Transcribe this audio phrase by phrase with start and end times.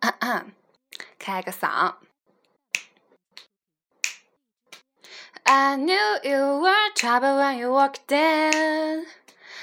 [1.25, 1.95] 开个嗓。
[5.47, 9.05] I knew you were trouble when you walked in.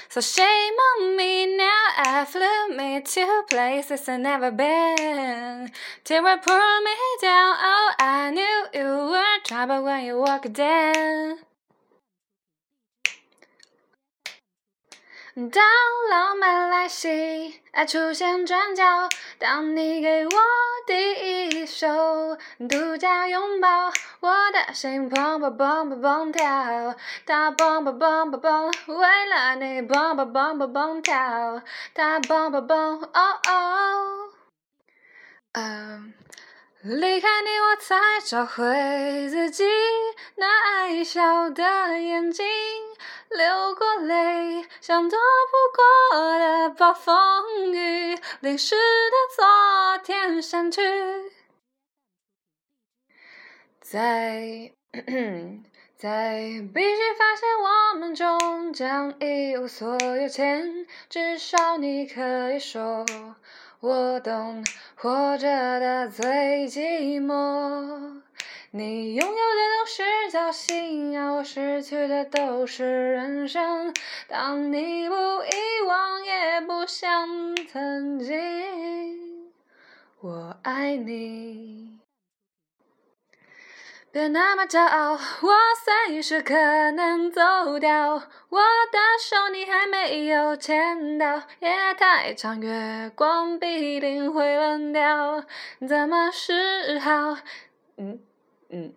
[0.09, 5.71] So shame on me now, I flew me to places I've never been.
[6.03, 11.37] Till it pulled me down, oh, I knew you were trouble when you walked in.
[15.46, 15.62] 当
[16.10, 20.32] 浪漫来袭，爱出现转角，当你给我
[20.84, 21.86] 第一手
[22.68, 31.62] 独家拥抱，我的心砰砰砰砰砰跳，它砰砰砰砰砰，为了你砰砰砰砰砰跳，
[31.94, 34.30] 它砰砰砰哦哦。
[35.52, 36.14] 嗯，
[36.82, 37.96] 离开你，我才
[38.26, 39.64] 找回自己
[40.34, 42.44] 那爱笑的眼睛。
[43.30, 50.80] 流过泪，像躲不过的暴风雨，淋湿的昨天删去。
[53.80, 54.72] 在
[55.96, 56.38] 在
[56.72, 63.04] 必须发现我们终将一无所有前，至少你可以说
[63.80, 64.64] 我懂
[64.96, 68.22] 活着的最寂寞。
[68.70, 69.36] 你拥有的
[69.78, 70.02] 都是
[70.48, 73.92] 侥幸，而我失去的都是人生。
[74.28, 79.52] 当你不遗忘，也不想曾经，
[80.20, 81.98] 我爱你。
[84.10, 85.18] 别那么骄傲，我
[86.06, 86.54] 随时可
[86.92, 88.14] 能走掉。
[88.14, 88.60] 我
[88.90, 95.44] 的手你还没有牵到，夜太长，月光必定会冷掉。
[95.86, 97.36] 怎么是好？
[97.98, 98.20] 嗯。
[98.70, 98.94] 嗯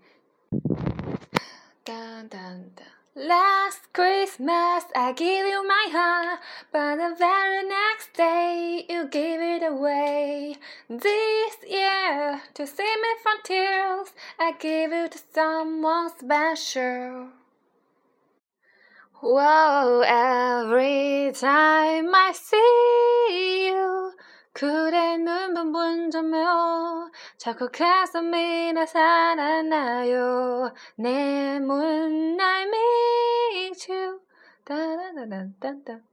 [1.83, 2.85] Dun, dun, dun.
[3.15, 6.39] Last Christmas I gave you my heart,
[6.71, 10.57] but the very next day you gave it away.
[10.87, 17.29] This year, to save me from tears, I gave it to someone special.
[19.19, 24.13] Whoa, every time I see you.
[24.61, 30.71] 그대 눈만 본다며 자꾸 가슴이 나 살아나요?
[30.97, 34.19] 내문 I miss you
[34.63, 36.10] 따라라란딴딴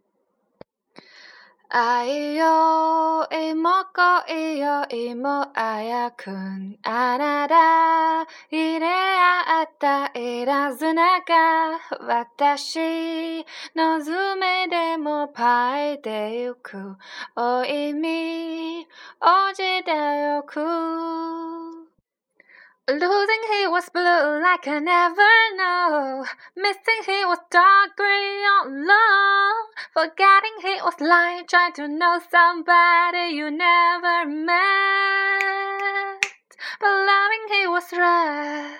[1.70, 11.34] あいよ、いもこいよ、いもあやくん、あなた、入れ合ったいらずな中、
[12.06, 13.44] 私
[13.76, 14.02] の
[14.36, 16.96] めでもぱいでゆく、
[17.36, 18.86] お意味、
[19.20, 21.67] おじてよく。
[22.88, 26.24] Losing he was blue like I never know.
[26.56, 29.68] Missing he was dark green on long.
[29.92, 34.56] Forgetting he was light, trying to know somebody you never met.
[36.80, 38.78] But loving he was red.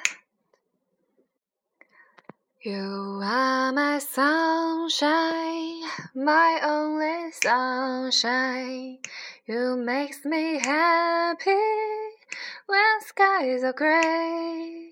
[2.63, 5.83] You are my sunshine,
[6.15, 9.01] my only sunshine.
[9.45, 11.98] You makes me happy
[12.66, 14.92] when skies are gray.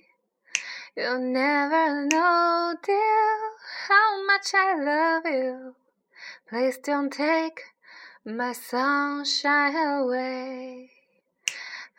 [0.96, 3.40] You'll never know, dear,
[3.88, 5.76] how much I love you.
[6.50, 7.62] Please don't take
[8.26, 10.92] my sunshine away.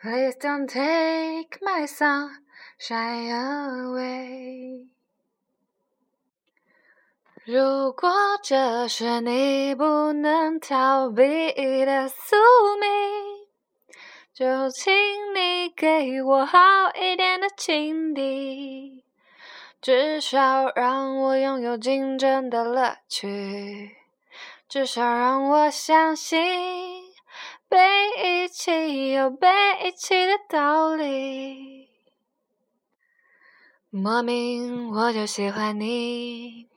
[0.01, 4.93] Please don't take my sunshine away.
[7.45, 8.09] 如果
[8.41, 11.51] 这是你不能逃避
[11.85, 12.37] 的宿
[12.79, 13.26] 命。
[14.38, 14.94] 就请
[15.34, 16.60] 你给我好
[16.94, 19.02] 一点的情敌，
[19.82, 23.96] 至少让我拥有竞争的乐趣，
[24.68, 26.38] 至少让我相信
[27.68, 27.76] 被
[28.22, 29.48] 遗弃有被
[29.82, 31.88] 遗弃的道理。
[33.90, 36.68] 莫名我就喜欢你，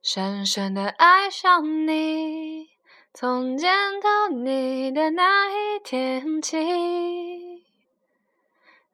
[0.00, 2.61] 深深的爱上你。
[3.14, 7.62] 从见到你的那一天起，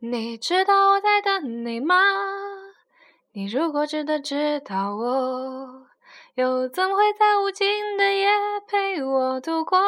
[0.00, 1.94] 你知道我在等你吗？
[3.31, 5.87] 你如果真的知道我，
[6.35, 8.29] 又怎会在无尽的夜
[8.67, 9.79] 陪我度过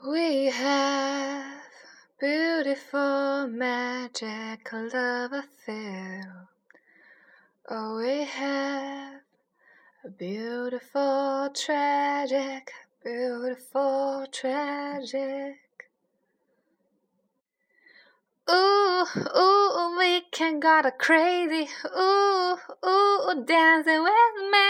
[0.00, 1.60] ？We have
[2.18, 6.46] beautiful magic love affair.
[7.64, 9.18] Oh, we have.
[10.16, 12.72] Beautiful, tragic,
[13.02, 15.56] beautiful, tragic.
[18.50, 19.04] Ooh,
[19.36, 21.68] ooh, we can go crazy.
[21.98, 22.56] Ooh,
[22.86, 24.68] ooh, dancing with me.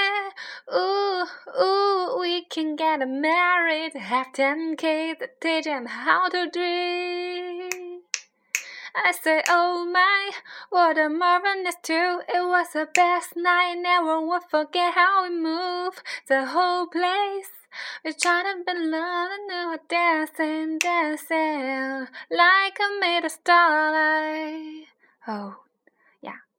[0.74, 1.24] Ooh,
[1.60, 7.37] ooh, we can get married, have ten kids, teach them how to dream.
[8.94, 10.30] I say, oh my,
[10.70, 12.20] what a marvelous tune.
[12.28, 17.50] It was the best night, never will forget how we moved the whole place.
[18.04, 24.86] We tried to be and we dancing, dancing like a made of starlight.
[25.26, 25.56] Oh,